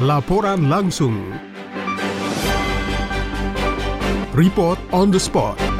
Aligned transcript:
Laporan 0.00 0.68
langsung. 0.68 1.34
Report 4.36 4.78
on 4.92 5.10
the 5.10 5.18
spot. 5.18 5.75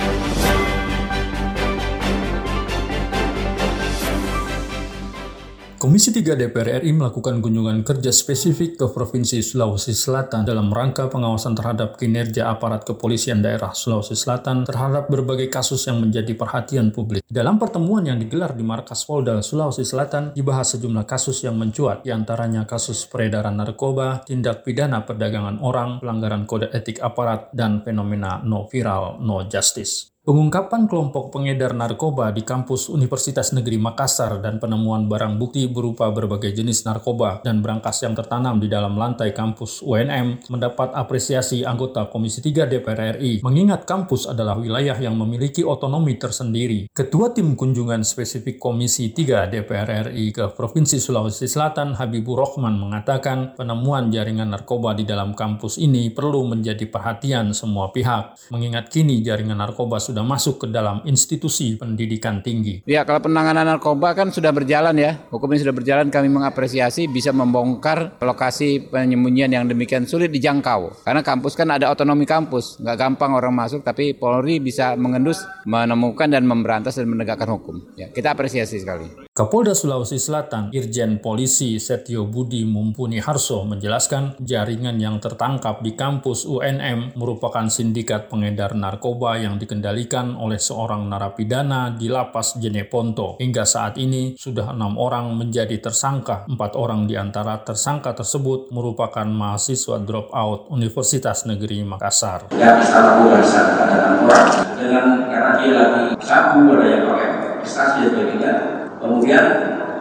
Komisi 5.77 6.09
3 6.09 6.41
DPR 6.41 6.81
RI 6.81 6.97
melakukan 6.97 7.45
kunjungan 7.45 7.85
kerja 7.85 8.09
spesifik 8.09 8.81
ke 8.81 8.89
Provinsi 8.89 9.45
Sulawesi 9.45 9.93
Selatan 9.93 10.49
dalam 10.49 10.73
rangka 10.73 11.05
pengawasan 11.13 11.53
terhadap 11.53 12.01
kinerja 12.01 12.49
aparat 12.49 12.89
kepolisian 12.89 13.45
daerah 13.45 13.77
Sulawesi 13.77 14.17
Selatan 14.17 14.65
terhadap 14.65 15.13
berbagai 15.13 15.53
kasus 15.53 15.85
yang 15.85 16.01
menjadi 16.01 16.33
perhatian 16.33 16.97
publik. 16.97 17.21
Dalam 17.29 17.61
pertemuan 17.61 18.09
yang 18.09 18.17
digelar 18.17 18.57
di 18.57 18.65
Markas 18.65 19.05
Polda 19.05 19.45
Sulawesi 19.45 19.85
Selatan, 19.85 20.33
dibahas 20.33 20.81
sejumlah 20.81 21.05
kasus 21.05 21.45
yang 21.45 21.61
mencuat, 21.61 22.09
di 22.09 22.09
antaranya 22.09 22.65
kasus 22.65 23.05
peredaran 23.05 23.61
narkoba, 23.61 24.25
tindak 24.25 24.65
pidana 24.65 25.05
perdagangan 25.05 25.61
orang, 25.61 26.01
pelanggaran 26.01 26.49
kode 26.49 26.73
etik 26.73 27.05
aparat, 27.05 27.53
dan 27.53 27.85
fenomena 27.85 28.41
no 28.41 28.65
viral, 28.65 29.21
no 29.21 29.45
justice. 29.45 30.16
Pengungkapan 30.27 30.91
kelompok 30.91 31.31
pengedar 31.31 31.71
narkoba 31.71 32.35
di 32.35 32.43
kampus 32.43 32.91
Universitas 32.91 33.55
Negeri 33.55 33.79
Makassar 33.79 34.43
dan 34.43 34.59
penemuan 34.59 35.07
barang 35.07 35.39
bukti 35.39 35.71
berupa 35.71 36.11
berbagai 36.11 36.51
jenis 36.51 36.83
narkoba 36.83 37.47
dan 37.47 37.63
berangkas 37.63 38.03
yang 38.03 38.11
tertanam 38.19 38.59
di 38.59 38.67
dalam 38.67 38.99
lantai 38.99 39.31
kampus 39.31 39.87
UNM 39.87 40.51
mendapat 40.51 40.99
apresiasi 40.99 41.63
anggota 41.63 42.11
Komisi 42.11 42.43
3 42.43 42.67
DPR 42.67 43.23
RI, 43.23 43.39
mengingat 43.47 43.87
kampus 43.87 44.27
adalah 44.27 44.59
wilayah 44.59 44.99
yang 44.99 45.15
memiliki 45.15 45.63
otonomi 45.63 46.19
tersendiri. 46.19 46.91
Ketua 46.91 47.31
Tim 47.31 47.55
Kunjungan 47.55 48.03
Spesifik 48.03 48.59
Komisi 48.59 49.15
3 49.15 49.47
DPR 49.47 50.11
RI 50.11 50.35
ke 50.35 50.51
Provinsi 50.51 50.99
Sulawesi 50.99 51.47
Selatan, 51.47 51.95
Habibur 51.95 52.43
Rohman 52.43 52.75
mengatakan 52.75 53.55
penemuan 53.55 54.11
jaringan 54.11 54.51
narkoba 54.51 54.91
di 54.91 55.07
dalam 55.07 55.39
kampus 55.39 55.79
ini 55.79 56.11
perlu 56.11 56.51
menjadi 56.51 56.83
perhatian 56.91 57.55
semua 57.55 57.95
pihak, 57.95 58.51
mengingat 58.51 58.91
kini 58.91 59.23
jaringan 59.23 59.63
narkoba 59.63 60.03
sudah 60.03 60.16
sudah 60.17 60.25
masuk 60.25 60.65
ke 60.65 60.67
dalam 60.73 61.05
institusi 61.05 61.77
pendidikan 61.77 62.41
tinggi. 62.41 62.81
Ya, 62.89 63.05
kalau 63.05 63.21
penanganan 63.21 63.69
narkoba 63.69 64.17
kan 64.17 64.33
sudah 64.33 64.49
berjalan 64.49 64.97
ya. 64.97 65.21
Hukum 65.29 65.53
ini 65.53 65.61
sudah 65.61 65.77
berjalan, 65.77 66.09
kami 66.09 66.33
mengapresiasi 66.33 67.05
bisa 67.05 67.37
membongkar 67.37 68.17
lokasi 68.25 68.89
penyembunyian 68.89 69.53
yang 69.53 69.69
demikian 69.69 70.09
sulit 70.09 70.33
dijangkau. 70.33 71.05
Karena 71.05 71.21
kampus 71.21 71.53
kan 71.53 71.69
ada 71.69 71.93
otonomi 71.93 72.25
kampus, 72.25 72.81
nggak 72.81 72.97
gampang 72.97 73.37
orang 73.37 73.53
masuk, 73.53 73.85
tapi 73.85 74.17
Polri 74.17 74.57
bisa 74.57 74.97
mengendus, 74.97 75.45
menemukan 75.69 76.33
dan 76.33 76.49
memberantas 76.49 76.97
dan 76.97 77.13
menegakkan 77.13 77.53
hukum. 77.53 77.85
Ya, 78.01 78.09
kita 78.09 78.33
apresiasi 78.33 78.81
sekali. 78.81 79.26
Kapolda 79.37 79.77
Sulawesi 79.77 80.17
Selatan, 80.17 80.73
Irjen 80.73 81.21
Polisi 81.21 81.77
Setio 81.77 82.25
Budi 82.25 82.65
Mumpuni 82.65 83.21
Harso 83.21 83.69
menjelaskan 83.69 84.41
jaringan 84.41 84.97
yang 84.97 85.21
tertangkap 85.21 85.85
di 85.85 85.93
kampus 85.93 86.49
UNM 86.49 87.13
merupakan 87.21 87.69
sindikat 87.69 88.33
pengedar 88.33 88.73
narkoba 88.73 89.37
yang 89.37 89.61
dikendalikan 89.61 90.41
oleh 90.41 90.57
seorang 90.57 91.05
narapidana 91.13 91.93
di 91.93 92.09
lapas 92.09 92.57
Jeneponto. 92.57 93.37
Hingga 93.37 93.69
saat 93.69 94.01
ini 94.01 94.41
sudah 94.41 94.73
enam 94.73 94.97
orang 94.97 95.37
menjadi 95.37 95.85
tersangka. 95.85 96.49
Empat 96.49 96.73
orang 96.73 97.05
di 97.05 97.21
antara 97.21 97.61
tersangka 97.61 98.17
tersebut 98.17 98.73
merupakan 98.73 99.29
mahasiswa 99.29 100.01
drop 100.01 100.33
out 100.33 100.73
Universitas 100.73 101.45
Negeri 101.45 101.85
Makassar. 101.85 102.49
Bisa 102.57 102.99
lakukan 103.05 103.45
ada 103.85 104.17
orang 104.17 104.49
dengan 104.81 105.29
karena 105.29 105.51
dia 105.61 105.73
lagi 105.77 106.03
sabu 106.25 106.73
ada 106.73 106.87
yang 106.89 107.05
pakai 107.05 107.29
prestasi 107.61 108.01
dan 108.01 108.09
sebagainya. 108.17 108.76
Kemudian 108.97 109.45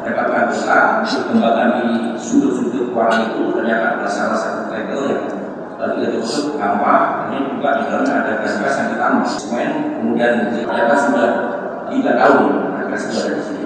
mereka 0.06 0.22
berusaha 0.30 1.02
dikembangkan 1.02 1.70
di 1.82 1.88
sudut-sudut 2.22 2.94
orang 2.94 3.34
itu 3.34 3.58
ternyata 3.58 3.98
ada 3.98 4.08
salah 4.08 4.38
satu 4.38 4.70
travel 4.70 5.02
yang 5.10 5.22
lalu 5.76 5.94
kita 6.08 6.18
tutup 6.22 6.56
ini 7.28 7.38
juga 7.52 7.70
di 7.76 7.84
dalamnya 7.92 8.14
ada 8.23 8.32
gas-gas 8.39 8.76
yang 8.80 8.89
ditambah 8.95 9.28
semuanya 9.28 9.72
kemudian 10.00 10.32
ternyata 10.54 10.95
sudah 10.95 11.30
tiga 11.92 12.11
tahun 12.16 12.45
gas 12.88 13.02
sudah 13.11 13.22
ada 13.26 13.34
di 13.36 13.44
sini 13.44 13.64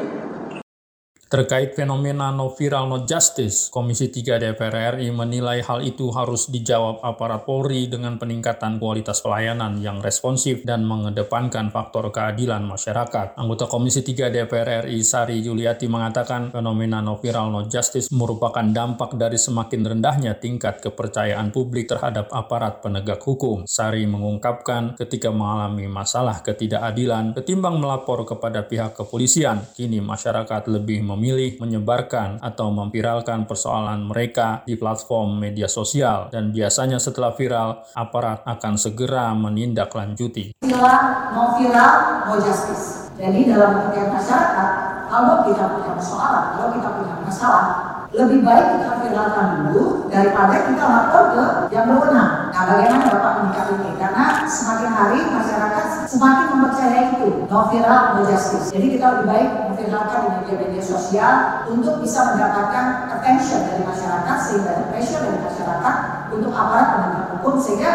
Terkait 1.30 1.78
fenomena 1.78 2.34
no 2.34 2.50
viral 2.50 2.90
no 2.90 3.06
justice, 3.06 3.70
Komisi 3.70 4.10
3 4.10 4.42
DPR 4.42 4.98
RI 4.98 5.14
menilai 5.14 5.62
hal 5.62 5.86
itu 5.86 6.10
harus 6.10 6.50
dijawab 6.50 7.06
aparat 7.06 7.46
Polri 7.46 7.86
dengan 7.86 8.18
peningkatan 8.18 8.82
kualitas 8.82 9.22
pelayanan 9.22 9.78
yang 9.78 10.02
responsif 10.02 10.66
dan 10.66 10.82
mengedepankan 10.90 11.70
faktor 11.70 12.10
keadilan 12.10 12.66
masyarakat. 12.66 13.38
Anggota 13.38 13.70
Komisi 13.70 14.02
3 14.02 14.34
DPR 14.34 14.90
RI 14.90 15.06
Sari 15.06 15.38
Juliati 15.46 15.86
mengatakan 15.86 16.50
fenomena 16.50 16.98
no 16.98 17.22
viral 17.22 17.54
no 17.54 17.70
justice 17.70 18.10
merupakan 18.10 18.66
dampak 18.66 19.14
dari 19.14 19.38
semakin 19.38 19.86
rendahnya 19.86 20.34
tingkat 20.34 20.82
kepercayaan 20.82 21.54
publik 21.54 21.94
terhadap 21.94 22.34
aparat 22.34 22.82
penegak 22.82 23.22
hukum. 23.22 23.70
Sari 23.70 24.10
mengungkapkan 24.10 24.98
ketika 24.98 25.30
mengalami 25.30 25.86
masalah 25.86 26.42
ketidakadilan, 26.42 27.38
ketimbang 27.38 27.78
melapor 27.78 28.26
kepada 28.26 28.66
pihak 28.66 28.98
kepolisian, 28.98 29.62
kini 29.78 30.02
masyarakat 30.02 30.66
lebih 30.66 31.19
memilih 31.20 31.60
menyebarkan 31.60 32.40
atau 32.40 32.72
memviralkan 32.72 33.44
persoalan 33.44 34.08
mereka 34.08 34.64
di 34.64 34.80
platform 34.80 35.36
media 35.36 35.68
sosial 35.68 36.32
dan 36.32 36.56
biasanya 36.56 36.96
setelah 36.96 37.36
viral, 37.36 37.84
aparat 37.92 38.40
akan 38.48 38.80
segera 38.80 39.36
menindaklanjuti. 39.36 40.56
Viral, 40.64 41.36
mau 41.36 41.60
viral, 41.60 42.24
mau 42.24 42.40
justice. 42.40 43.12
Jadi 43.20 43.52
dalam 43.52 43.92
setiap 43.92 44.16
masyarakat, 44.16 44.70
kalau 45.12 45.44
kita 45.44 45.76
punya 45.76 45.92
persoalan, 45.92 46.46
kalau 46.56 46.70
kita 46.72 46.90
punya 46.96 47.16
masalah, 47.20 47.68
lebih 48.10 48.42
baik 48.42 48.82
kita 48.82 49.06
viralkan 49.06 49.48
dulu 49.70 50.10
daripada 50.10 50.66
kita 50.66 50.82
lapor 50.82 51.24
ke 51.38 51.46
yang 51.70 51.86
berwenang. 51.86 52.50
Nah, 52.50 52.64
bagaimana 52.66 53.06
Bapak 53.06 53.34
menyikapi 53.38 53.74
ini? 53.78 53.92
Karena 54.02 54.26
semakin 54.50 54.90
hari 54.90 55.20
masyarakat 55.30 55.86
semakin 56.10 56.46
mempercayai 56.58 57.04
itu, 57.14 57.46
no 57.46 57.60
viral, 57.70 58.02
no 58.18 58.22
justice. 58.26 58.74
Jadi 58.74 58.98
kita 58.98 59.06
lebih 59.14 59.26
baik 59.30 59.50
memviralkan 59.70 60.20
di 60.26 60.30
media-media 60.42 60.82
sosial 60.82 61.34
untuk 61.70 62.02
bisa 62.02 62.34
mendapatkan 62.34 63.14
attention 63.14 63.62
dari 63.70 63.84
masyarakat 63.86 64.38
sehingga 64.42 64.70
ada 64.74 64.84
pressure 64.90 65.22
dari 65.22 65.40
masyarakat 65.46 65.96
untuk 66.34 66.52
aparat 66.54 66.88
penegak 66.98 67.26
hukum 67.38 67.56
sehingga 67.62 67.92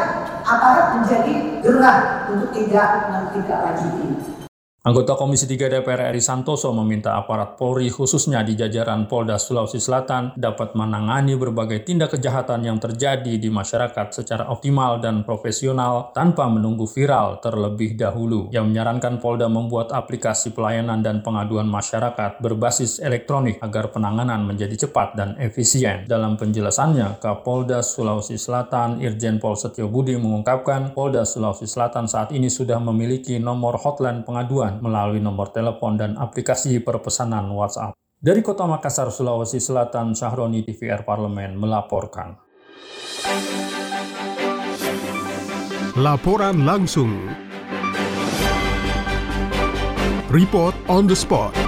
aparat 0.46 0.86
menjadi 1.02 1.34
gerah 1.58 1.98
untuk 2.31 2.54
tidak 2.54 3.10
tidak 3.34 3.58
lanjuti. 3.66 4.44
Anggota 4.84 5.17
Komisi 5.17 5.49
3 5.49 5.81
DPR 5.81 6.12
RI 6.12 6.21
Santoso 6.21 6.69
meminta 6.77 7.17
aparat 7.17 7.56
Polri 7.56 7.89
khususnya 7.89 8.45
di 8.45 8.53
jajaran 8.53 9.09
Polda 9.09 9.41
Sulawesi 9.41 9.81
Selatan 9.81 10.37
dapat 10.37 10.77
menangani 10.77 11.41
berbagai 11.41 11.89
tindak 11.89 12.12
kejahatan 12.12 12.69
yang 12.69 12.77
terjadi 12.77 13.41
di 13.41 13.49
masyarakat 13.49 14.12
secara 14.12 14.44
optimal 14.53 15.00
dan 15.00 15.25
profesional 15.25 16.12
tanpa 16.12 16.53
menunggu 16.53 16.84
viral 16.84 17.41
terlebih 17.41 17.97
dahulu. 17.97 18.53
Yang 18.53 18.77
menyarankan 18.77 19.25
Polda 19.25 19.49
membuat 19.49 19.89
aplikasi 19.89 20.53
pelayanan 20.53 21.00
dan 21.00 21.25
pengaduan 21.25 21.65
masyarakat 21.65 22.44
berbasis 22.44 23.00
elektronik 23.00 23.65
agar 23.65 23.89
penanganan 23.89 24.44
menjadi 24.44 24.84
cepat 24.84 25.17
dan 25.17 25.41
efisien. 25.41 26.05
Dalam 26.05 26.37
penjelasannya, 26.37 27.25
Kapolda 27.25 27.81
Sulawesi 27.81 28.37
Selatan 28.37 29.00
Irjen 29.00 29.41
Pol 29.41 29.56
Setio 29.56 29.89
Budi 29.89 30.21
mengungkapkan 30.21 30.93
Polda 30.93 31.25
Sulawesi 31.25 31.65
Selatan 31.65 32.05
saat 32.05 32.37
ini 32.37 32.53
sudah 32.53 32.77
memiliki 32.77 33.41
nomor 33.41 33.81
hotline 33.81 34.21
pengaduan 34.28 34.74
melalui 34.81 35.23
nomor 35.23 35.51
telepon 35.53 35.99
dan 35.99 36.17
aplikasi 36.17 36.81
perpesanan 36.81 37.51
WhatsApp. 37.53 37.95
Dari 38.25 38.41
Kota 38.41 38.65
Makassar, 38.65 39.12
Sulawesi 39.12 39.61
Selatan, 39.61 40.17
Syahroni 40.17 40.65
TVR 40.65 41.05
Parlemen 41.05 41.61
melaporkan. 41.61 42.41
Laporan 45.95 46.65
langsung. 46.65 47.31
Report 50.33 50.75
on 50.91 51.06
the 51.06 51.15
spot. 51.15 51.63